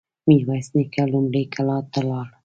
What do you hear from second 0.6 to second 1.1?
نيکه